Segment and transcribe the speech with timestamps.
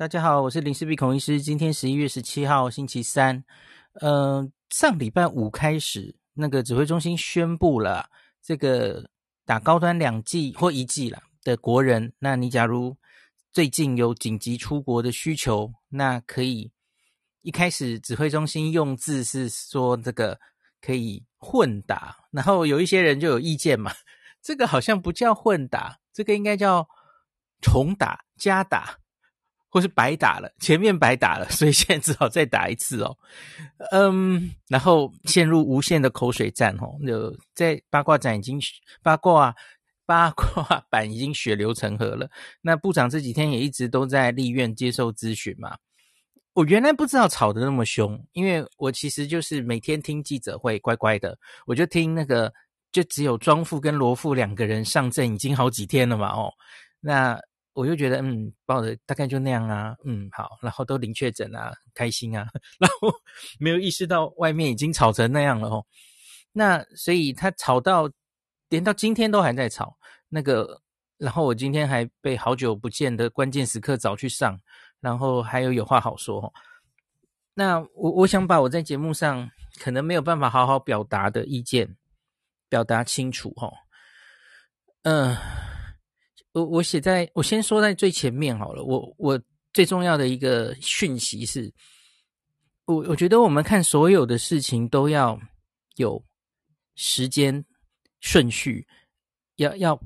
[0.00, 1.42] 大家好，我是林氏鼻孔医师。
[1.42, 3.36] 今天十一月十七号，星期三。
[4.00, 8.08] 嗯、呃，上礼拜五开始，那个指挥中心宣布了，
[8.40, 9.10] 这个
[9.44, 12.96] 打高端两剂或一剂了的国人，那你假如
[13.52, 16.72] 最近有紧急出国的需求，那可以
[17.42, 20.40] 一开始指挥中心用字是说这个
[20.80, 23.92] 可以混打，然后有一些人就有意见嘛，
[24.40, 26.88] 这个好像不叫混打，这个应该叫
[27.60, 28.96] 重打、加打，
[29.70, 33.16] 或是白打了，前面白打了， 所以现在只好再打一次哦。
[33.92, 38.60] 嗯，然后陷入无限的口水战哦，就在八卦展已经
[39.02, 39.54] 八卦
[40.04, 42.28] 八卦 版已经血流成河了。
[42.60, 45.76] 那部长这几天也一直都在立院接受咨询嘛。
[46.52, 52.52] 我原来不知道吵得那么凶，因为我其实就是每天听记者会，乖乖的，我就听那个，
[52.90, 56.52] 就只有庄副跟罗副两个人上阵，已经好几天了嘛，哦，
[56.98, 57.40] 那
[57.72, 62.46] 我就觉得，嗯，报的大概就那样啊，嗯，好，然后都零确诊啊，开心啊，
[62.78, 63.12] 然后
[63.58, 65.86] 没有意识到外面已经吵成那样了哦，
[66.52, 68.10] 那所以他吵到
[68.68, 69.96] 连到今天都还在吵，
[70.28, 70.80] 那个，
[71.18, 74.58] 然后我今天还被好久不见的关键时刻找去上。
[75.00, 76.52] 然后还有有话好说，
[77.54, 79.50] 那我我想把我在节目上
[79.82, 81.96] 可能没有办法好好表达的意见
[82.68, 83.72] 表达清楚哈。
[85.04, 85.34] 嗯，
[86.52, 88.82] 我我写在我先说在最前面好了。
[88.82, 89.40] 我我
[89.72, 91.72] 最重要的一个讯息是，
[92.86, 95.40] 我我觉得我们看所有的事情都要
[95.96, 96.22] 有
[96.94, 97.64] 时间
[98.20, 98.86] 顺序，
[99.56, 100.00] 要要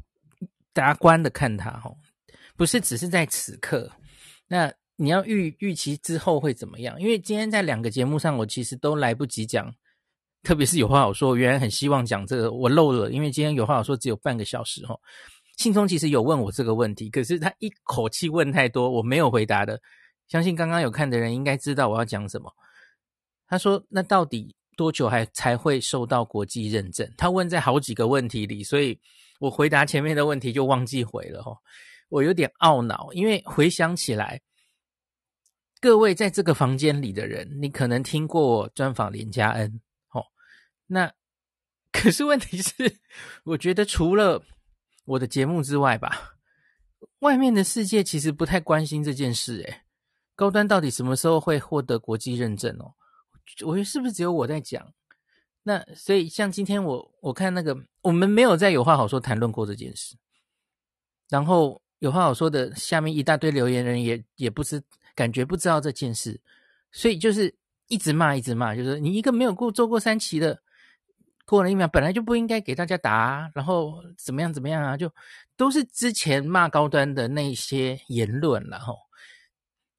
[0.72, 1.90] 达观的看它哈，
[2.56, 3.90] 不是只是在此刻
[4.46, 4.72] 那。
[4.96, 6.96] 你要预预期之后会怎么样？
[7.00, 9.74] 因为今天在两个节目上，我其实都来不及讲，
[10.44, 11.30] 特别是有话好说。
[11.30, 14.96] 我原来很希望讲这个，我漏了，因为今天有话好说只有半个小时哈。
[15.56, 19.80] 信中其实有问我这个问题，可是他一口气问太多，我没有回答的。
[20.28, 22.52] 相信刚刚有看的人应该知道我要讲什么。
[23.46, 28.98] 他说：“那到底多久还才会受到国际认证？”他问在好几个问题里，所以
[29.38, 31.56] 我回答前面的问题就忘记回了哈。
[32.08, 34.40] 我有点懊恼，因为回想起来。
[35.80, 39.80] 各位在这个房间里的人，你可能听过我专访林家恩，
[40.12, 40.24] 哦，
[40.86, 41.12] 那
[41.92, 42.72] 可是问题是，
[43.44, 44.42] 我觉得除了
[45.04, 46.34] 我的节目之外吧，
[47.20, 49.62] 外面的世界其实不太关心这件事。
[49.62, 49.82] 诶，
[50.34, 52.94] 高端到底什么时候会获得国际认证哦？
[53.64, 54.92] 我觉得是不是只有我在讲？
[55.62, 60.16] 那所以像今天我我看那个，我们没有在有话好说谈论过这件事，
[61.28, 64.82] 然后有话好说的下面一大堆留言人也也不知。
[65.16, 66.40] 感觉不知道这件事，
[66.90, 67.54] 所以就是
[67.86, 70.60] 一直骂，一直骂，就是你一个没有过做过三期的，
[71.44, 75.12] 过了疫苗本来就不应该给大家打，然后怎么样怎么样啊，就
[75.56, 78.96] 都是之前骂高端的那些言论了吼。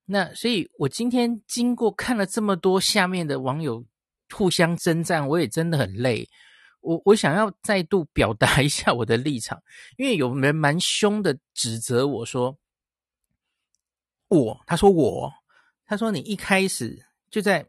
[0.06, 3.86] 那所以我今天经过看了这么多下面的网友
[4.34, 6.28] 互相征战，我也真的很累。
[6.82, 9.62] 我我想要再度表达一下我的立场，
[9.98, 12.58] 因为有人蛮凶的指责我说。
[14.28, 15.32] 我他说我
[15.86, 17.64] 他说你一开始就在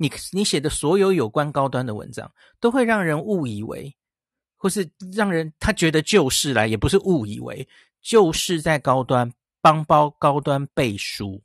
[0.00, 3.94] 你你写的所有有关高端的文章，都会让人误以为，
[4.56, 7.68] 或是让人他觉得就是来，也不是误以为，
[8.00, 9.30] 就是在高端
[9.60, 11.42] 帮包高端背书。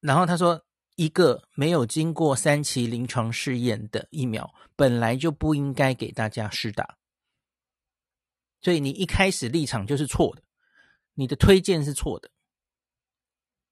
[0.00, 0.62] 然后他说，
[0.96, 6.98] 一个没有经过三期临床试验的疫苗，本来就不应该给大家试打，
[8.60, 10.42] 所以你一开始立场就是错的。
[11.14, 12.30] 你的推荐是错的，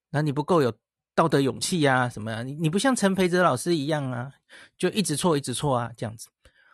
[0.08, 0.72] 那你不够有
[1.16, 2.08] 道德勇气呀？
[2.08, 2.44] 什么呀？
[2.44, 4.32] 你你不像陈培哲老师一样啊，
[4.78, 6.28] 就一直错一直错啊，这样子。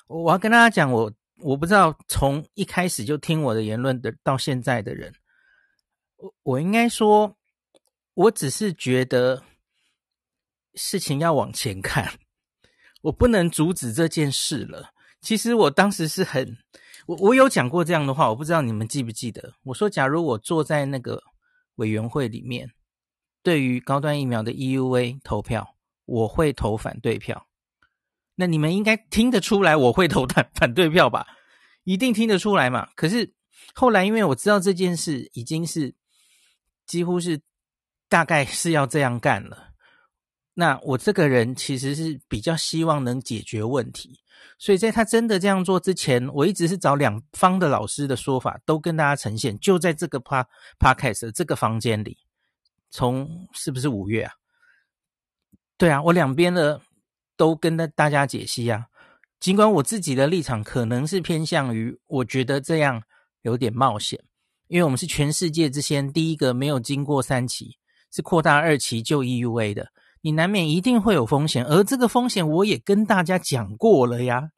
[0.09, 5.15] 我要跟大家讲，我我不知道从一开始就听我的言论的到现在的人，
[6.17, 7.37] 我我应该说，
[8.15, 9.43] 我只是觉得
[10.75, 12.13] 事情要往前看，
[13.03, 14.91] 我不能阻止这件事了。
[15.23, 16.59] 其实我当时是很。
[17.07, 19.55] 我我有讲过这样的话，我不知道你们记不记得。
[19.65, 21.21] 我说，假如我坐在那个
[21.75, 22.71] 委员会里面，
[23.43, 27.47] 对于高端疫苗的 EUA 投票，我会投反对票。
[28.35, 31.27] 那你们应该听得出来，我会投反 反对票吧？
[31.85, 32.89] 一定听得出来嘛。
[32.95, 33.35] 可是
[33.75, 35.95] 后来，因为我知道这件事已经是
[36.87, 37.41] 几乎是
[38.09, 39.73] 大概是要这样干了。
[40.55, 44.21] 那我这个人其实是比较希望能解决问题。
[44.59, 49.59] 所以在他真的这样做之前，我一直是找两方的老师的说法，都跟大家呈现。
[49.59, 50.45] 就在这个 pa
[50.79, 52.19] podcast 这个房间里，
[52.93, 54.33] 从是不是五月啊？
[55.77, 56.81] 对啊，我两边的
[57.37, 58.87] 都跟大家解析啊。
[59.41, 63.03] 尽管我自己的立场可能是偏向于，我觉得这样
[63.41, 64.23] 有点冒险，
[64.69, 67.77] 因为我们是全世界之先第一个没有经过三期，
[68.13, 69.91] 是扩大二期就 EUA 的，
[70.21, 74.51] 你难免一定会有风险，而这个风险我也跟大家讲过了呀。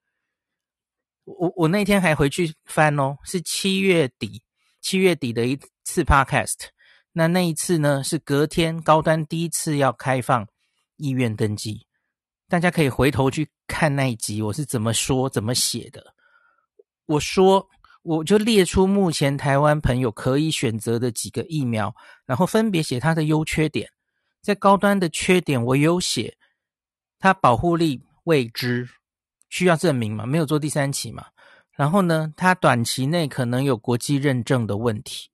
[1.25, 4.43] 我我那天还回去翻哦，是七月底，
[4.83, 6.67] 七月底的一次 Podcast，
[7.17, 10.47] 那那一次呢是隔天高端第一次要开放
[10.97, 11.87] 医院登记，
[12.49, 16.13] 大家可以回头去看那一集，我是怎么说怎么写的。
[17.07, 17.69] 我说
[18.03, 21.95] 我就列出目前台湾朋友可以选择的几个疫苗，
[22.27, 23.89] 然后分别写它的优缺点。
[24.43, 26.37] 在高端的缺点我有写，
[27.21, 28.89] 它保护力未知。
[29.51, 30.27] 需要证明嘛？
[30.27, 31.27] 没有做第三期嘛？
[31.71, 35.31] 然后呢，它短期内可能有国际认证的问题。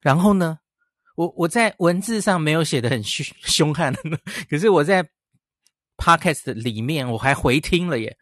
[0.00, 0.58] 然后呢，
[1.16, 3.94] 我我在文字上没有写得很凶 凶悍，
[4.48, 5.08] 可是我在
[5.96, 8.16] podcast 里面我还回听了耶。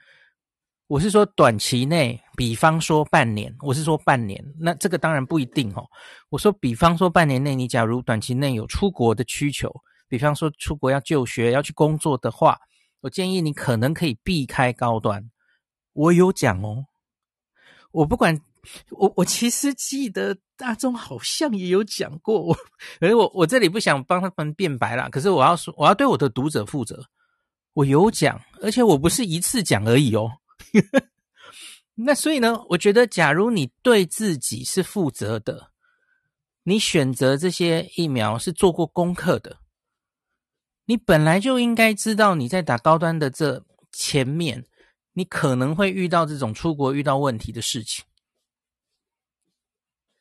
[0.88, 5.84] 我是说短期内，比方说半年，我是说半年，那这个当然不一定哦。
[6.28, 9.74] 我说比方说半年内，你假如短期内有出国的需求，
[10.08, 12.58] 比方说出国要就学、要去工作的话。
[13.00, 15.30] 我建议你可能可以避开高端，
[15.92, 16.86] 我有讲哦。
[17.92, 18.40] 我不管，
[18.90, 22.56] 我我其实记得大中好像也有讲过，我
[23.00, 25.08] 而我我这里不想帮他们辩白啦。
[25.08, 27.04] 可是我要说，我要对我的读者负责，
[27.72, 30.30] 我有讲，而且我不是一次讲而已哦。
[31.94, 35.70] 那所以呢，我觉得假如你对自己是负责的，
[36.64, 39.58] 你选择这些疫苗是做过功课的。
[40.88, 44.64] 你本来就应该知道，你在打高端的这前面，
[45.14, 48.04] 你可能会遇到这种出国遇到问题的事情。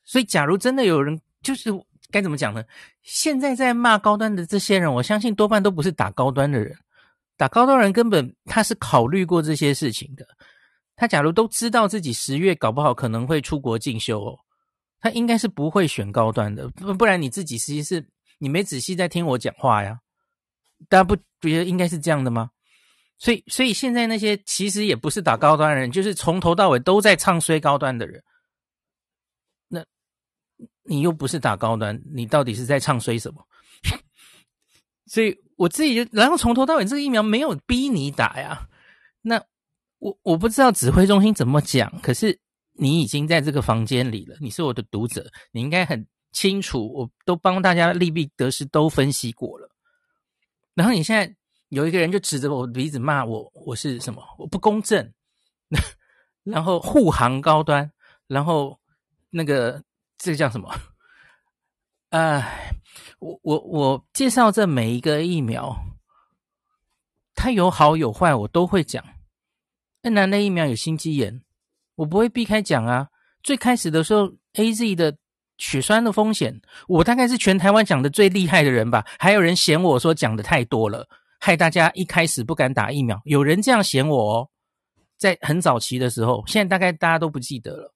[0.05, 1.69] 所以，假如真的有人，就是
[2.11, 2.63] 该怎么讲呢？
[3.01, 6.77] 现在在骂高端的这些人，我相信多半都不是打高端的人。
[7.37, 10.25] 打高端人根本他是考虑过这些事情的。
[10.95, 14.39] 他假如都知道自己十月搞不好可能会出国进修哦，
[15.01, 16.69] 他应该是不会选高端的。
[16.69, 19.99] 不不然你自己实际是你没仔细在听我讲话呀。
[20.87, 22.49] 大家不觉得应该是这样的吗？
[23.17, 28.21] 所以，所以现在那些其实也不是打高端人，就是从头到尾都在唱衰高端的人。
[30.85, 33.45] 你又不是打高端，你到底是在唱衰什么？
[35.07, 38.67] 所以我自己就，然后从头到尾这个疫苗没有逼你打呀。
[39.21, 39.43] 那
[39.99, 42.39] 我我不知道指挥中心怎么讲，可是
[42.73, 49.69] 你已经在这个房间里了，你是我的读者，你应该很清楚，我都帮大家利弊得失都分析过了。
[50.73, 51.35] 然后你现在
[51.69, 54.21] 有一个人就指着我鼻子骂我，我是什么？
[54.37, 55.13] 我不公正，
[56.43, 57.91] 然后护航高端，
[58.27, 58.79] 然后
[59.29, 59.81] 那个
[60.17, 60.73] 这个叫什么？
[62.09, 62.73] 哎，
[63.19, 65.75] 我我我介绍这每一个疫苗，
[67.35, 69.03] 它有好有坏，我都会讲。
[70.01, 71.41] 那男的疫苗有心肌炎，
[71.95, 73.09] 我不会避开讲啊。
[73.43, 75.17] 最开始的时候，AZ 的。
[75.57, 79.05] 血栓的风险，我大概是全台湾讲的最厉害的人吧。
[79.17, 81.07] 还有人嫌我说讲的太多了，
[81.39, 83.21] 害大家一开始不敢打疫苗。
[83.23, 84.49] 有人这样嫌我哦，
[85.17, 87.94] 在很早期的时候，现在大概大家都不记得了。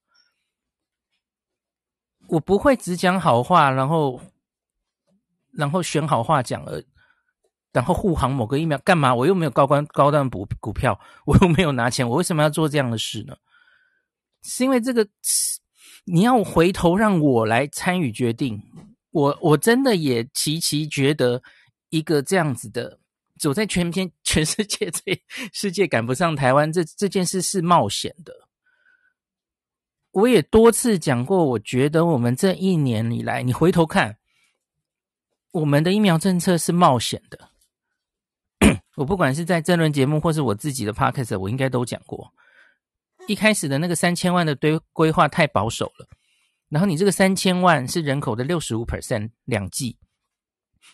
[2.30, 4.22] 我不会只讲好话，然后
[5.52, 6.82] 然后选好话讲了，
[7.72, 9.14] 然后护航某个疫苗干嘛？
[9.14, 13.36] 我又没有高官高端补股票，我又没有拿钱，我为什么要做这样的事呢？
[14.42, 15.08] 是因为这个。
[16.06, 18.60] 你要回头让我来参与决定，
[19.12, 21.44] 我我真的也奇奇觉得
[21.90, 22.98] 一个这样子的
[23.38, 25.22] 走在全天全世界最
[25.54, 28.34] 世界赶不上台湾这这件事是冒险的。
[30.12, 34.18] 我也多次讲过，我觉得我们这一年以来，你回头看
[35.52, 37.50] 我们的疫苗政策是冒险的。
[38.96, 42.34] 我不管是在政论节目或是我自己的 podcast，我应该都讲过。
[43.28, 46.08] 一开始的那个三千万的堆规划太保守了，
[46.68, 49.98] 然后你这个三千万是人口的六十五 percent 两剂，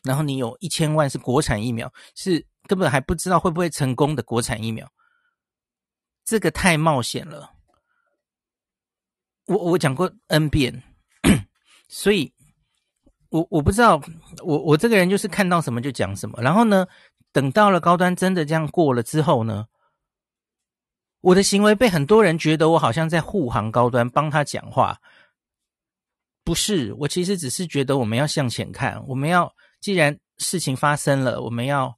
[0.03, 4.91] 然后你有一千万是国产疫苗，是根本还不知道会不会成功的国产疫苗，
[6.25, 7.54] 这个太冒险了。
[9.47, 10.83] 我我讲过 N 遍，
[11.87, 12.33] 所以
[13.29, 14.01] 我我不知道，
[14.43, 16.87] 我我这个人就是看到什么就讲什么，然后呢，
[17.31, 19.65] 等到了高端真的这样过了之后呢，
[21.21, 24.99] 我的行为被很多人觉得我好像在护航高端，帮他讲话，
[26.43, 31.95] 不是，我其实只是觉得我们要向前看，我们要既然事情发生了，我们要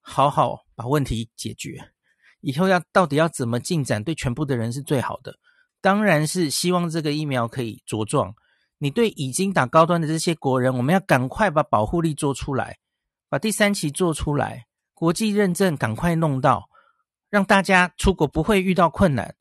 [0.00, 1.92] 好好把问题解决，
[2.40, 5.38] 以后要到底要怎么进展，对全部的人是最好的，
[5.80, 8.34] 当然是希望这个疫苗可以茁壮。
[8.78, 12.78] 你对已经打高端的这些国人，我们要赶快把保护力做出来，
[13.28, 16.68] 把第三期做出来，国际认证赶快弄到。
[17.30, 19.36] 让大家出国不会遇到困难，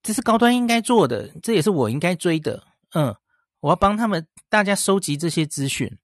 [0.00, 2.62] 这是高端应该做的，这也是我应该追的。
[2.94, 3.16] 嗯，
[3.58, 5.98] 我要帮他们大家收集这些资讯，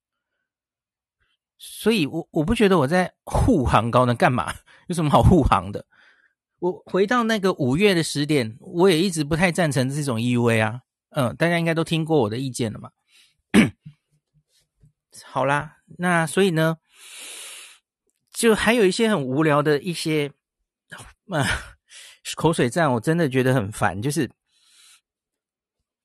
[1.59, 4.53] 所以我我不觉得我在护航高端干嘛？
[4.89, 5.87] 有什么好护航的？
[6.63, 10.83] 我回到那个五月的时点，我也一直不太赞成这种 EUA 啊。
[11.11, 12.91] 嗯，大家应该都听过我的意见了嘛。
[15.25, 16.77] 好啦，那所以呢，
[18.33, 20.33] 就还有一些很无聊的一些
[21.31, 21.45] 啊
[22.37, 24.01] 口水战，我真的觉得很烦。
[24.01, 24.31] 就是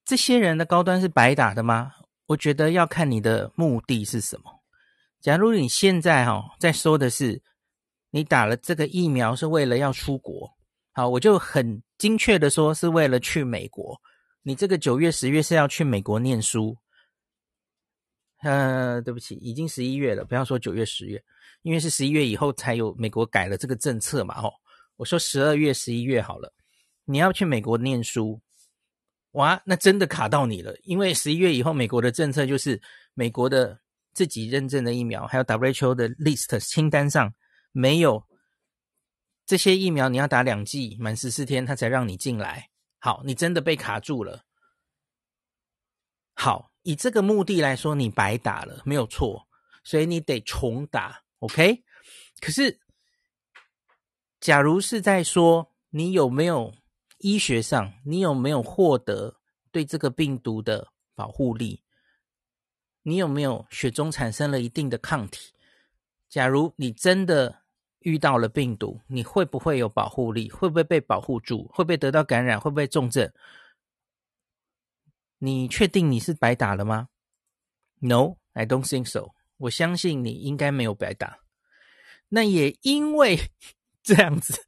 [0.04, 1.92] 这些人的高端是白打的吗？
[2.26, 4.64] 我觉得要看你的目的是什么。
[5.22, 7.44] 假如你现在哈、哦、在说的是
[8.10, 10.50] 你打了这个疫苗是为了要出国，
[10.94, 14.00] 好，我就很精确的说是为了去美国。
[14.42, 16.78] 你这个九月、十月是要去美国念书。
[18.44, 21.22] 呃，对不起，已经十一月了，不要说九月、十月，
[21.64, 24.40] 因为是十一月以后才有美国改了这个政策嘛。
[24.40, 24.54] 吼，
[24.96, 26.54] 我说十二月、十一月好了，
[27.04, 28.40] 你要去美国念书，
[29.32, 32.80] 哇，那真的卡到你了，因为十一月以后美国的政策就是
[33.16, 33.78] 美国的
[34.14, 37.34] 自己认证的疫苗，还有 WHO 的 list 清单上
[37.72, 38.26] 没有
[39.46, 42.70] 这些疫苗，你要打两剂，满十四天他才让你进来。
[43.00, 44.44] 好，你真的被卡住了。
[46.34, 46.72] 好。
[46.84, 49.46] 以这个目的来说，你白打了，没有错，
[49.84, 51.84] 所以你得重打，OK？
[52.40, 52.80] 可是，
[54.40, 56.74] 假如是在说你有没有
[57.18, 59.36] 医学上，你有没有获得
[59.70, 61.84] 对这个病毒的保护力？
[63.02, 65.52] 你有没有血中产生了一定的抗体？
[66.30, 67.64] 假如你真的
[68.00, 70.50] 遇到了病毒，你会不会有保护力？
[70.52, 71.68] 会不会被保护住？
[71.70, 72.60] 会不会得到感染？
[72.60, 73.32] 会不会重症？
[75.40, 77.10] 你确定你是白打了吗
[78.00, 79.30] ？No, I don't think so。
[79.58, 81.40] 我相信你应该没有白打。
[82.30, 83.40] 那也因为
[84.04, 84.66] 这样子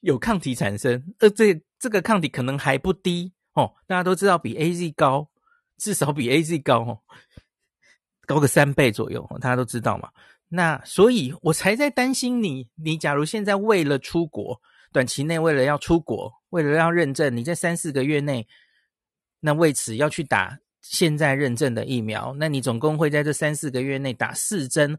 [0.00, 3.74] 有抗体产生，而这这个抗体可能还不低哦。
[3.86, 5.30] 大家都知道比 AZ 高，
[5.78, 7.00] 至少比 AZ 高哦，
[8.26, 9.26] 高个三倍左右。
[9.40, 10.10] 大家都知道嘛。
[10.54, 12.68] 那所以我才在担心你。
[12.74, 14.60] 你假如现在为了出国，
[14.92, 18.46] 短期内为了要出国，为了要认证，你在三四个月内。
[19.40, 24.98] 那为此要去打现在认证的疫苗，那你总共会在这三四个月内打四针，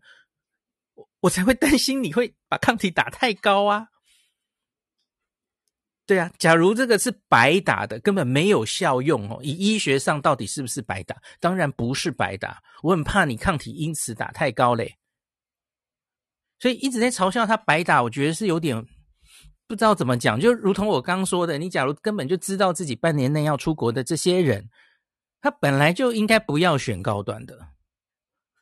[0.96, 3.88] 我我才会担心你会把抗体打太高啊。
[6.08, 9.40] 对啊，假如这个是白打的，根本没有效用哦。
[9.44, 11.16] 以医学上到底是不是白打？
[11.40, 14.98] 当然不是白打，我很怕你抗体因此打太高嘞。
[16.64, 18.86] 所以一直在嘲笑他白打，我觉得是有点。
[19.68, 24.70] 不知道怎么讲，就如同我刚说的，你假如根本就知道自己半年内要出国的这些人，
[25.42, 27.68] 他本来就应该不要选高端的。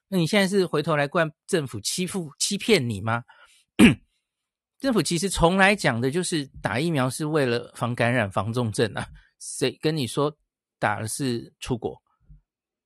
[0.07, 3.23] 那你现在是回头来怪政府欺负、欺骗你吗？
[4.81, 9.05] 政府其实从来讲的就是打疫苗是为了防感染、防重症啊。
[9.39, 10.35] 谁跟你说
[10.79, 12.01] 打的是出国？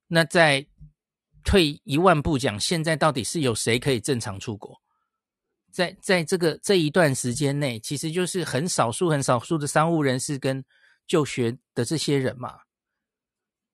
[0.07, 0.67] 那再
[1.45, 4.77] 退一万步讲，现在到底是有谁可以正常出国？
[5.75, 10.63] 在在这个这一段时间内，其实就是很少数、很少数的商务人士跟
[11.05, 12.61] 就学的这些人嘛。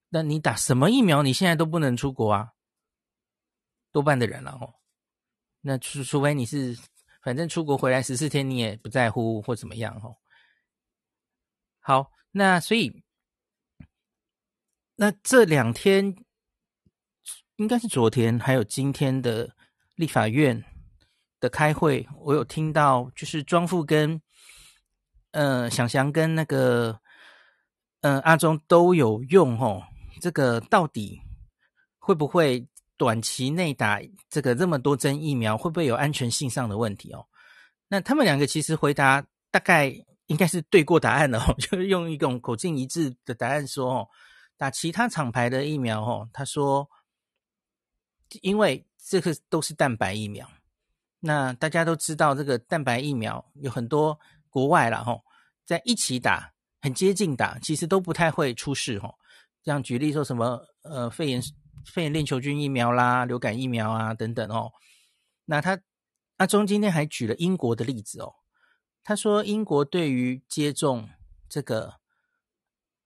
[0.10, 1.22] 那你打什么疫苗？
[1.22, 2.54] 你现在都不能出国啊，
[3.92, 4.74] 多半的人了哦。
[5.62, 6.76] 那除除非你是，
[7.22, 10.18] 反正出国回来十四天你也不在乎或怎么样哦。
[11.82, 13.04] 好，那所以
[14.96, 16.16] 那这两天
[17.58, 19.56] 应该是昨天还有今天的
[19.94, 20.66] 立法院。
[21.42, 24.22] 的开会，我有听到，就是庄副跟，
[25.32, 27.02] 呃，祥祥跟那个，
[28.02, 29.84] 呃，阿中都有用哦。
[30.22, 31.20] 这个到底
[31.98, 37.26] 会不会短期内打这个这么多针疫苗，会不会有安全性上的问题哦？
[37.88, 39.92] 那他们两个其实回答大概
[40.28, 44.08] 应该是对过答案的哦， 就是用一种口径一致的答案说哦，
[44.58, 46.88] 打其他厂牌的疫苗哦，他说，
[48.42, 50.48] 因为这个都是蛋白疫苗。
[51.24, 55.22] 那大家都知道，这个蛋白疫苗有很多国外了吼，
[55.64, 56.52] 在一起打，
[56.82, 59.16] 很接近打，其实都不太会出事吼。
[59.62, 61.40] 这样举例说什么呃肺炎
[61.86, 64.72] 肺炎链球菌疫苗啦、流感疫苗啊等等哦。
[65.46, 65.80] 那他
[66.38, 68.34] 阿中今天还举了英国的例子哦，
[69.04, 71.08] 他说英国对于接种
[71.48, 71.94] 这个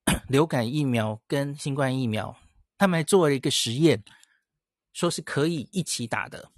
[0.29, 2.37] 流感疫苗跟新冠疫苗，
[2.77, 4.01] 他们还做了一个实验，
[4.93, 6.51] 说是可以一起打的。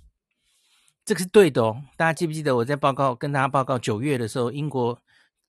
[1.07, 5.01] 这个是对的哦，大家记不记得我在报告跟大家报告九月的时候，英国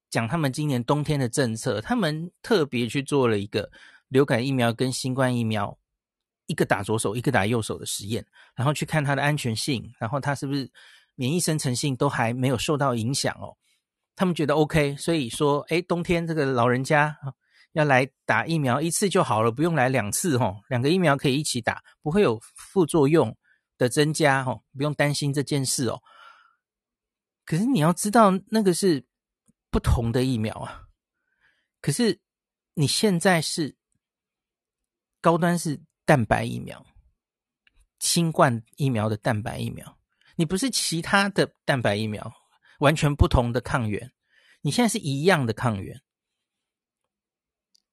[0.09, 3.69] 讲他们今年冬天的政策，他们特别去做了一个
[4.07, 5.77] 流感疫苗跟新冠疫苗，
[6.47, 8.25] 一个打左手，一个打右手的实验，
[8.55, 10.71] 然后去看它的安全性，然后它是不是
[11.17, 13.53] 免疫生成性都还没有受到影响哦。
[14.15, 17.19] 他们觉得 OK，所以说，哎，冬天这个老人家
[17.73, 23.37] 要来打疫苗一次就好了，不用来两次吼，两个疫苗可以一起打，不会有副作用
[23.79, 26.03] 的增加哦，不用担心这件事哦。
[27.47, 29.07] 可是你要知道，那个是
[29.71, 30.83] 不同的疫苗啊。
[31.81, 32.21] 可是
[32.75, 33.75] 你现在是
[35.21, 36.85] 高端是蛋白疫苗，
[38.01, 39.99] 新冠疫苗的蛋白疫苗，
[40.37, 42.31] 你不是其他的蛋白疫苗，
[42.81, 44.13] 完全不同的抗原。
[44.61, 46.03] 你现在是一样的抗原，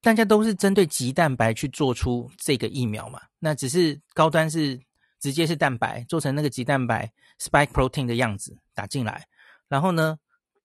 [0.01, 3.21] 大家都是针对棘蛋白去做出这个疫苗嘛？
[3.39, 4.81] 那只是高端是
[5.25, 9.27] 直接是蛋白做成那个棘蛋白 spike protein 的样子打进来。
[9.67, 10.19] 然后呢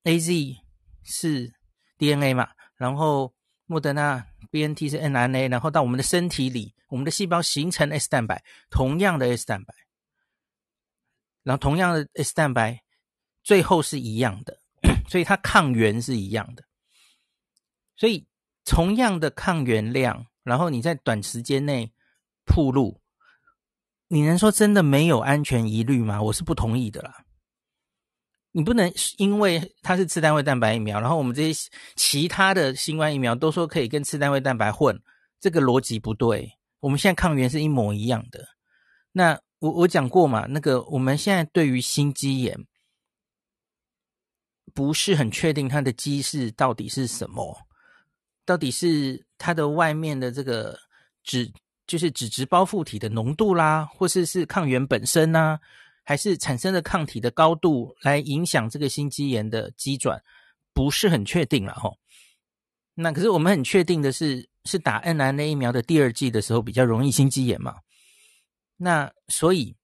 [0.04, 0.54] ，AZ
[1.02, 1.50] 是
[1.96, 9.74] DNA 嘛，然后莫德纳 BNT 是 mRNA，然后到我们的身体里，我们的细胞形成 S 蛋白，同样的 S 蛋白，
[11.42, 12.82] 然后同样的 S 蛋白，
[13.42, 14.60] 最后是一样的，
[15.08, 16.62] 所以它抗原是一样的，
[17.96, 18.26] 所以
[18.66, 21.90] 同样的抗原量，然后你在短时间内
[22.44, 22.99] 暴露，
[24.12, 26.20] 你能说真的没有安全疑虑吗？
[26.20, 27.24] 我是不同意的啦。
[28.50, 35.00] 你不能因为它是次单位蛋白疫苗，然后我们这些其他的新冠疫苗都说可以跟次单位蛋白混，
[35.38, 36.58] 这个逻辑不对。
[36.80, 38.44] 我们现在抗原是一模一样的。
[39.12, 42.66] 那我我讲过嘛，那个我们现在对于心肌炎
[44.74, 47.56] 不是很确定它的机制到底是什么，
[48.44, 50.76] 到底是它的外面的这个
[51.22, 51.52] 脂
[51.90, 55.58] 就是脂质包覆体的浓度啦，或是是抗原本身啊。
[56.02, 60.20] 还是产生的抗体的高度来影响这个心肌炎的机转，
[60.72, 61.98] 不是很确定了吼。
[62.94, 67.76] 那可是我们很确定的是，是打 n r n a 疫苗的第二剂的时候比较容易心肌炎嘛。
[68.78, 69.76] 那所以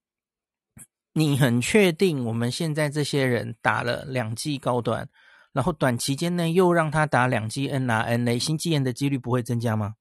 [1.13, 5.07] 你很确定我们现在这些人打了两剂高端，
[5.53, 9.93] 然后短期间内又让他打两剂 n r n a 心肌炎的几率不会增加吗？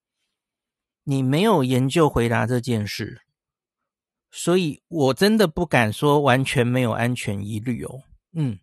[1.07, 3.23] 你没有研究回答这件事。
[4.31, 8.03] 所以我真的不敢说完全没有安全疑虑哦。
[8.35, 8.59] 嗯，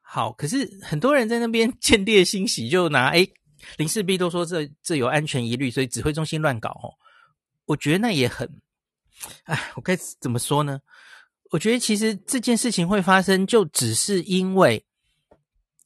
[0.00, 3.28] 好，可是很多人在那边见猎心喜，就拿诶
[3.76, 6.94] 林氏璧都说这这有安全疑虑，所以指挥中心乱搞哦。
[7.64, 8.48] 我觉得那也很，
[9.46, 10.80] 哎，我该怎么说呢？
[11.50, 14.85] 我觉得其实这件事情会发生，就只是因为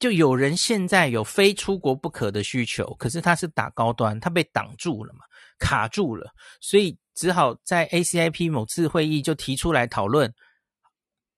[0.00, 5.20] 就有人现在有非出国不可的需求，可是他是打高端，他被挡住了嘛，
[5.60, 6.98] 卡住了，所以。
[7.12, 10.32] 只好在 ACIP 某次会议就提出来讨论，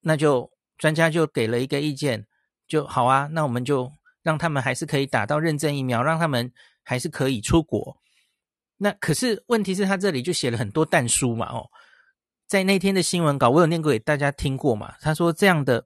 [0.01, 0.49] 那就
[0.79, 2.25] 专家就给了一个意见，
[2.69, 3.91] 就好啊，那我们就
[4.23, 6.53] 让他们还是可以打到认证疫苗，让他们
[6.85, 7.97] 还是可以出国。
[8.77, 11.69] 那可是问题是他这里就写了很多但书嘛，哦，
[12.47, 15.85] 在那天的新闻稿我有念过给大家听过嘛，他说这样的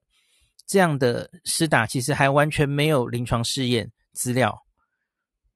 [0.66, 4.66] 这样的施打其实还完全没有临床试验资料，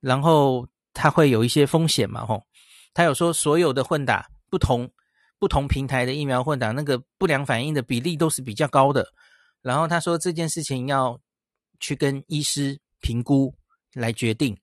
[0.01, 2.47] 然后它会有一些风险嘛，吼。
[2.93, 4.91] 他有说，所有的混打不同
[5.39, 9.07] 不同平台的疫苗混打，那个不良反应的比例都是比较高的。
[9.63, 11.21] 然后他说这件事情要
[11.79, 13.55] 去跟医师评估
[13.95, 14.59] 来决定。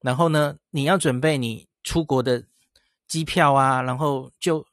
[0.00, 2.44] 然后呢，你要准备你出国的
[3.06, 4.66] 机票啊，然后就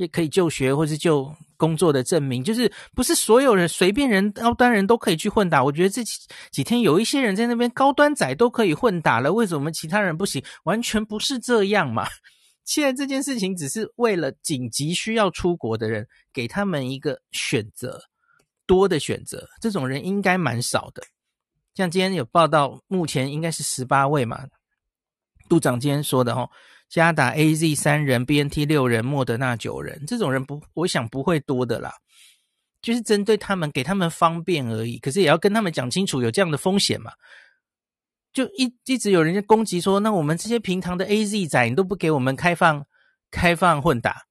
[0.00, 5.62] 也可以就学或是就工作的证明，就是不是所有人随便人高端人都可以去混打。
[5.62, 6.18] 我觉得这几
[6.50, 10.42] 几天有一些人在那边高端仔都可以混打了，为什么其他人不行？
[10.64, 12.08] 完全不是这样嘛！
[12.64, 18.00] 现在这件事情只是为了紧急需要出国的人，给他们一个选择，
[18.64, 19.46] 多的选择。
[19.60, 21.02] 这种人应该蛮少的。
[21.74, 24.46] 像今天有报道，目前应该是十八位嘛。
[25.46, 26.48] 杜长今天说的哦。
[26.90, 31.92] 加打 AZ 三人，BNT 六人，莫德纳九人，这种人不，我想不会多的啦，
[32.82, 34.98] 就是针对他们，给他们方便而已。
[34.98, 37.12] 可是也要跟他们讲清楚，有这样的风险嘛？
[38.32, 42.84] 就一一直有人家攻击说，那我们这些平常的 AZ 仔，你都不给我们开放
[43.30, 44.24] 开放混打，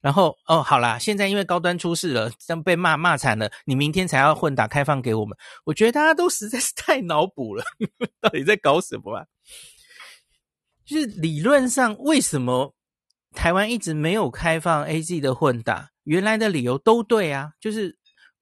[0.00, 7.62] 然后哦，好啦，现在因为高端出事了，这样被骂骂惨了，你明天才要混打开放给我们，我觉得大家都实在是太脑补了，
[8.22, 9.26] 到底在搞什么啊？
[10.86, 12.72] 就是理论上，为什么
[13.32, 15.90] 台湾一直没有开放 AZ 的混打？
[16.04, 17.94] 原来的理由都对啊，就是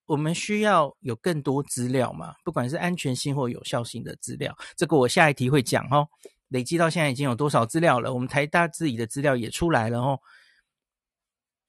[0.04, 4.54] 我们需要有更多资料嘛，不管是安全性或有效性的资料。
[4.76, 6.06] 这个我下一题会讲哦。
[6.48, 8.14] 累积到现在已经有多少资料了？
[8.14, 10.20] 我们台大自己的资料也出来了哦。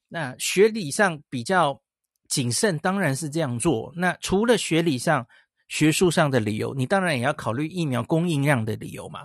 [0.10, 1.82] 那学理上比较
[2.28, 3.92] 谨慎，当然是这样做。
[3.96, 5.26] 那除了学理上、
[5.70, 9.22] 学术上的理由，你当然也要考虑疫苗供应量的理由嘛。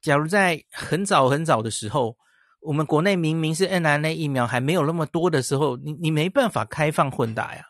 [0.00, 2.16] 假如在很早很早的时候，
[2.60, 7.64] 我们国内明明是 n r n a 疫苗还没有那么多的时候，你你没办法开放混打呀，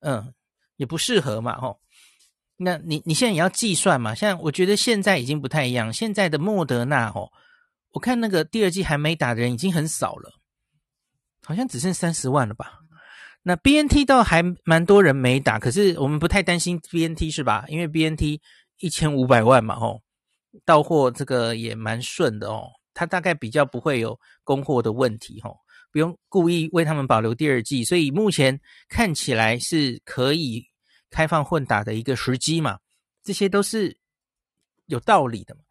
[0.00, 0.34] 嗯，
[0.76, 1.80] 也不适合嘛，吼。
[2.60, 4.14] 那你你现在也要计算嘛？
[4.14, 7.30] 像我觉得现在已经不太一样，现在的莫德纳哦，
[7.92, 10.32] 我看那个第二剂还没打的人已经很少了，
[11.44, 12.80] 好像只剩三十万了吧？
[13.42, 17.64] 那 BNT 倒还蛮多人没打，可是我们不太担心 BNT 是吧？
[17.68, 18.40] 因为 BNT
[18.78, 20.02] 一千五百万嘛，哦，
[20.64, 25.56] 到货这个也蛮顺的哦，它大概比较不会有供货的问题哦，
[25.92, 30.66] 不用故意为他们保留第二季，所以目前看起来是可以。
[31.10, 32.80] 开放混打的一个时机嘛，
[33.24, 33.96] 这些都是
[34.88, 35.62] 有道理的嘛。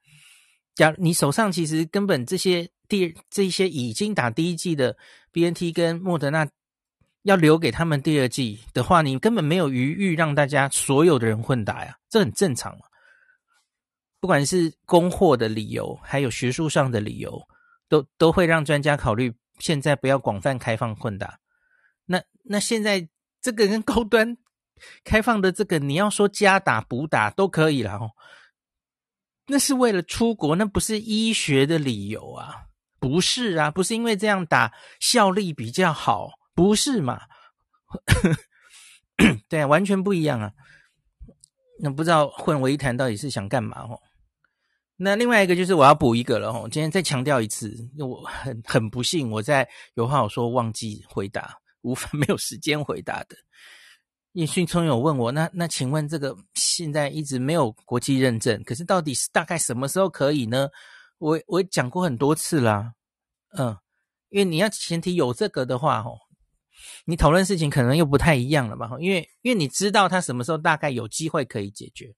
[0.73, 4.97] 假如你手上其实根本这些第这些已经打第一季的
[5.31, 6.49] BNT 跟莫德纳
[7.21, 12.87] 要留给他们第二季的话，你根本没有余裕让大家所有的人混打呀，这很正常嘛。
[14.27, 17.47] 不管是供货的理由，还有学术上的理由，
[17.87, 21.39] 都都会让专家考虑现在不要广泛开放混打。
[22.07, 23.07] 那那现在
[23.41, 24.37] 这个跟高端。
[25.05, 28.11] 开放的这个，你要说加打补打都可以了哦。
[29.47, 32.65] 那是为了出国，那不是医学的理由啊，
[32.99, 37.21] 不是啊，不是因为这样打效力比较好，不是嘛？
[39.49, 40.51] 对啊，完全不一样啊。
[41.79, 43.99] 那不知道混为一谈到底是想干嘛哦？
[44.97, 46.67] 那另外一个就是我要补一个了哦。
[46.71, 53.38] 今天再强调一次，我很很不幸，我在有话好说忘记回答，无法 没有时间回答的。
[54.33, 60.67] 叶迅聪有问我，那那请问这个现在一直没有国际认证，可是到底是大概什么时候可以呢？
[61.19, 62.93] 我我讲过很多次啦，
[63.57, 63.75] 嗯，
[64.29, 66.17] 因为你要前提有这个的话，哦，
[67.05, 72.13] 你讨论事情可能又不太一样了嘛，因为因为你知道他什么时候大概有机会可以解决，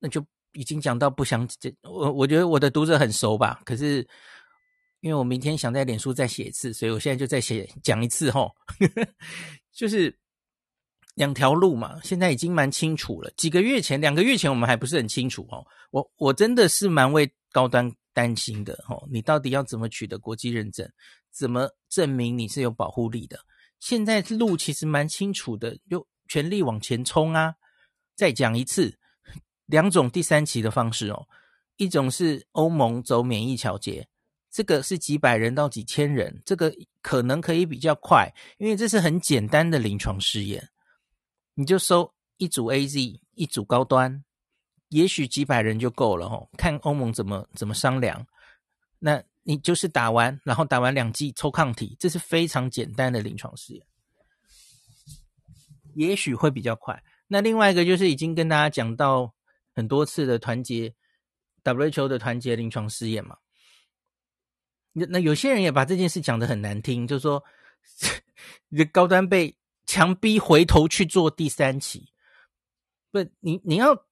[0.00, 0.24] 那就
[0.58, 4.06] 已经讲到不想解，我我觉得我的读者很熟吧，可是
[5.00, 8.50] 因为我明天想在脸书再写一次，所以我现在就再写讲一次吼，
[9.72, 10.18] 就是。
[11.18, 13.28] 两条路嘛，现在已经蛮清楚了。
[13.36, 15.66] 几个月前，两个月前我们还不是很清楚哦。
[15.90, 19.04] 我我真的是蛮为高端担心的哦。
[19.10, 20.88] 你到底要怎么取得国际认证？
[21.32, 23.36] 怎么证明你是有保护力的？
[23.80, 27.52] 现在路其实蛮清楚的，就全力往前冲啊！
[28.14, 28.96] 再讲一次，
[29.68, 31.26] 两种第三期的方式哦，
[31.76, 34.08] 一种是欧盟走免疫桥接，
[34.50, 40.68] 这个是几百人到几千人，这个可能可以比较快，因为这是很简单的临床试验。
[41.54, 44.24] 你就收一组 AZ，一组高端，
[44.88, 46.48] 也许几百人就够了哦。
[46.56, 48.26] 看欧盟怎么怎么商量。
[48.98, 53.86] 那你就是打完，然后打完两剂抽抗体，这是非常简单的临床试验，
[55.94, 57.02] 也许会比较快。
[57.26, 59.34] 那另外一个就是已经跟大家讲到
[59.78, 60.92] 很多次的团结
[61.64, 63.36] WHO 的团结临床试验嘛。
[64.92, 67.42] 那那有些人也把这件事讲得很难听，就说
[68.68, 69.56] 你的高端被。
[69.90, 72.12] 强逼回头去做第三期，
[73.10, 74.04] 不，你你要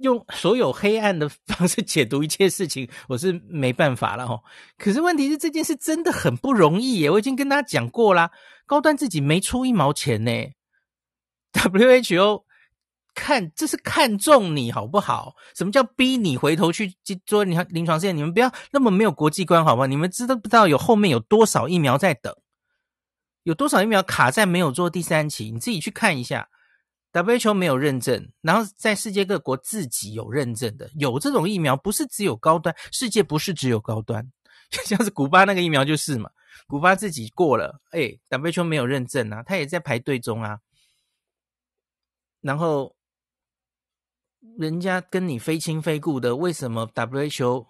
[0.00, 4.44] 用所有黑暗的方式解读一切事情，我是没办法了哦。
[4.78, 8.30] 可是问题是这件事真的很不容易耶，我已经跟大家讲过啦，
[8.64, 10.30] 高端自己没出一毛钱呢
[11.52, 12.43] ，WHO
[13.14, 15.34] 看这是看中你好不好？
[15.54, 18.16] 什么叫逼你回头去去做你看临床试验？
[18.16, 19.86] 你们不要那么没有国际观好不好？
[19.86, 22.36] 你们知道不知道有后面有多少疫苗在等？
[23.44, 25.50] 有多少疫苗卡在没有做第三期？
[25.50, 26.48] 你自己去看一下
[27.12, 34.32] ，WHO 没有认证，然后在世界各国自己有认证的，有这种疫苗，不是只有高端，世界不是只有高端，
[34.70, 36.30] 就像是古巴那个疫苗就是嘛，
[36.66, 40.60] 古巴自己过了，哎，WHO 没有认证啊，他也在排队中啊，
[42.40, 42.93] 然后
[44.58, 47.66] 人家跟你非亲非故的，为什么 WHO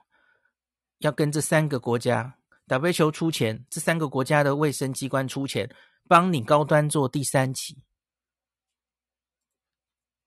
[0.99, 5.71] 要跟这三个国家？WHO 出钱，这三个国家的卫生机关出钱，
[6.09, 7.79] 帮你高端做第三期，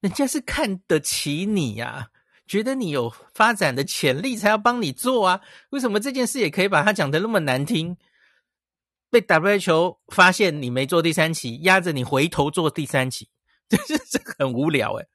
[0.01, 2.09] 人家是看得起你呀、
[2.47, 5.41] 觉得你有发展的潜力，才要帮你做啊。
[5.69, 7.97] 为什么这件事也可以把它讲的那么难听？
[9.09, 13.29] 被 WHO 发现你没做第三期，压着你回头做第三期，
[13.69, 15.07] 这是这很无聊诶。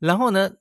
[0.00, 0.56] 然后呢，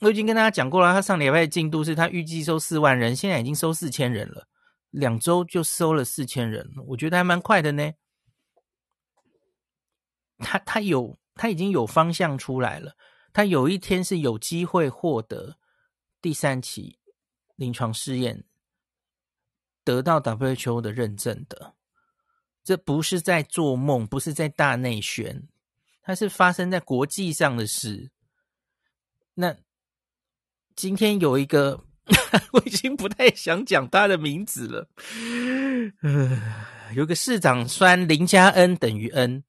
[0.00, 4.48] 我已经跟大家讲过了，他上礼拜进度是他预计收四万人，现在已经收四千人了。
[4.90, 7.92] 两周就收了四千人，我觉得还蛮快的呢。
[10.38, 12.96] 他他有他已经有方向出来了，
[13.32, 15.58] 他有一天是有机会获得
[16.22, 16.98] 第三期
[17.56, 18.44] 临床试验，
[19.84, 21.74] 得到 WHO 的认证的。
[22.64, 25.46] 这不是在做梦，不是在大内宣，
[26.00, 28.10] 它是发生在国际上的事。
[29.38, 29.56] 那
[30.74, 31.84] 今天有一个。
[32.52, 34.88] 我已经不太想讲他的名字了。
[36.00, 36.40] 呃，
[36.94, 39.44] 有个市长酸林加 N 等于 N，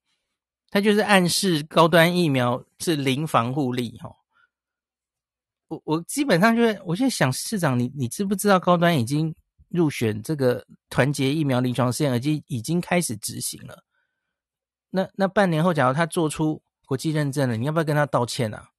[0.69, 4.13] 他就是暗示高端疫苗是零防护力哈。
[5.69, 9.34] 我我基本上就是，我在想市长，你你知不知道高端已经
[9.69, 13.86] 入选这个团结疫苗临床试验，而且已经开始执行了。
[14.89, 18.69] 那那半年后，假如他做出国际认证了，你要不要跟他道歉啊？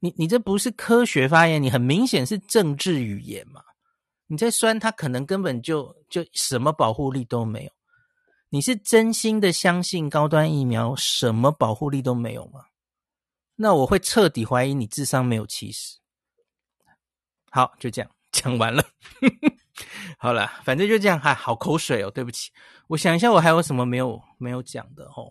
[0.00, 3.62] 你你这不是科学发言，你很明显是政治语言嘛？
[4.26, 7.70] 你在酸他，可能根本就就什么保护力都没有。
[8.48, 12.64] 你是真心的相信高端疫苗什么保护力都没有吗？
[13.56, 15.98] 那我会彻底怀疑你智商没有七十。
[17.50, 18.82] 好，就这样讲完了。
[20.18, 21.18] 好了，反正就这样。
[21.20, 22.50] 哈，好口水哦，对不起。
[22.88, 25.30] 我想一下，我还有什么没有没有讲的哦？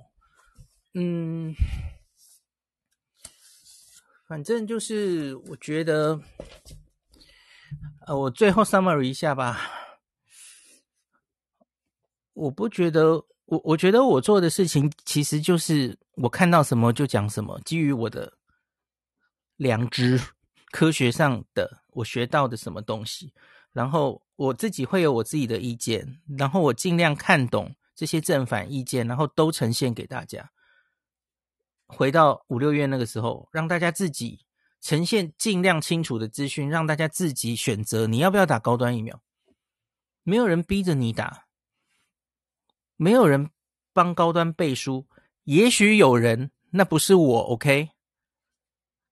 [0.93, 1.53] 嗯，
[4.29, 6.21] 反正就是我觉得，
[8.05, 9.59] 呃，我最后 summary 一下吧。
[12.33, 13.13] 我不觉得，
[13.45, 18.31] 我我觉得我做的事情其实就是我看到什么就讲什么，基于我的
[19.55, 20.21] 良知、
[20.69, 23.33] 科学上的我学到的什么东西，
[23.73, 30.51] 然后我自己会有我自己的意见，然后我尽量看懂这些正反意见，然后都呈现给大家。
[31.89, 34.45] 回到五六月那个时候，让大家自己
[34.79, 39.21] 呈现尽量清楚的资讯，让大家自己选择你要不要打高端疫苗，
[40.23, 41.47] 没有人逼着你打。
[43.01, 43.49] 没有人
[43.93, 45.07] 帮高端背书，
[45.45, 47.91] 也许有人，那不是我，OK？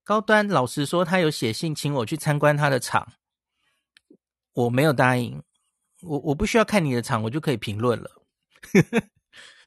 [0.04, 3.14] 高端老实说，他有写信请我去参观他的厂，
[4.52, 5.42] 我没有答应，
[6.02, 8.22] 我我不需要看你的厂，我就可以评论了。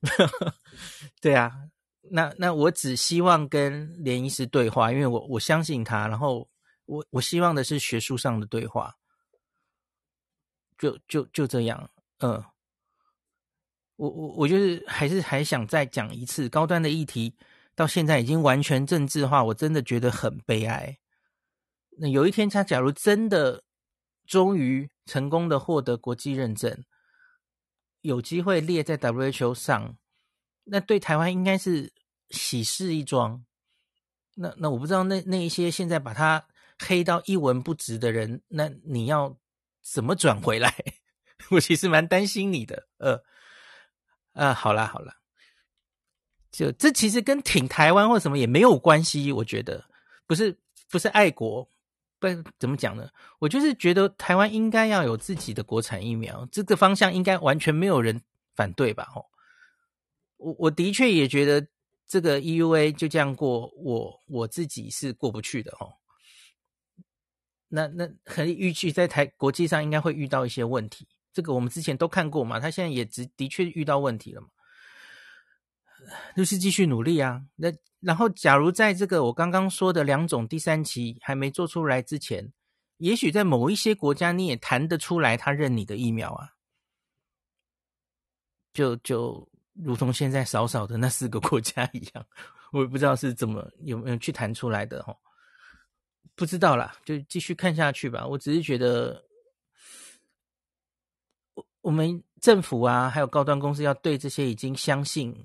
[1.19, 1.70] 对啊，
[2.11, 6.49] 那那我只希望跟连医师对话，因为我我相信他，然后
[6.85, 8.95] 我我希望的是学术上的对话，
[10.77, 12.43] 就就就这样，嗯。
[13.97, 17.35] 我我我就是还是还想再讲一次，高端的议题
[17.75, 20.97] 到现在已经完全政治化，我真的觉得很悲哀。
[21.99, 23.63] 那有一天他假如真的
[24.25, 26.83] 终于成功的获得国际认证，
[28.01, 29.95] 有机会列在 WHO 上，
[30.63, 31.93] 那对台湾应该是
[32.31, 33.45] 喜事一桩。
[34.35, 36.43] 那那我不知道那那一些现在把他
[36.79, 39.37] 黑到一文不值的人，那你要
[39.81, 40.73] 怎么转回来？
[41.51, 43.23] 我其实蛮担心你的，呃。
[44.33, 45.13] 啊，好啦好啦，
[46.51, 49.83] 就这其实跟挺台湾或什么也没有关系，我觉得
[50.25, 50.57] 不是
[50.89, 51.67] 不是爱国，
[52.17, 53.09] 不怎么讲呢？
[53.39, 58.21] 我就是觉得台湾应该要有自己的国产疫苗，这个方向应该完全没有人
[58.55, 59.09] 反对吧？
[59.13, 59.25] 哦，
[60.37, 61.67] 我我的确也觉得
[62.11, 65.93] 这个 EUA 就这样过，我我自己是过不去的哦。
[67.69, 71.07] 那那很预计在台国际上应该会遇到一些问题。
[71.31, 74.49] 这个我们之前都看过嘛，他现在也的的确遇到问题了嘛，
[76.35, 77.45] 就是继续努力啊。
[77.55, 77.71] 那
[78.01, 82.51] 然后，假如在这个我刚刚说的两种第三期还没做出来之前，
[82.97, 86.49] 也许在某一些国家你也谈得出来，他认你的疫苗啊，
[88.73, 92.25] 就就如同现在少少的那四个国家一样，
[92.71, 95.17] 我也不知道是怎么有没有去谈出来的哦，
[96.35, 98.25] 不知道啦，就继续看下去吧。
[98.25, 99.23] 我只是觉得。
[101.53, 105.35] 我我们政府啊，还有高端公司要对这些已经相信、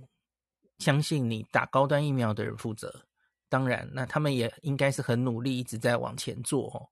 [0.78, 3.04] 相信你打高端疫苗的人负责。
[3.48, 6.86] 当然，那他们也应该是很努力，一直在往前做哦。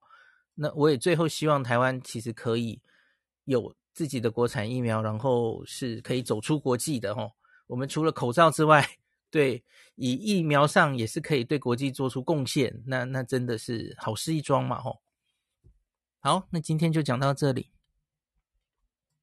[0.55, 2.81] 那我也最后希望台湾其实可以
[3.45, 7.31] 有自己的国产疫苗，然后是可以走出国际的哦。
[7.65, 8.85] 我们除了口罩之外，
[9.31, 9.63] 对，
[9.95, 12.83] 以疫苗上也是可以对国际做出贡献。
[12.85, 15.01] 那那真的是好事一桩嘛吼。
[16.19, 17.71] 好，那今天就讲到这里。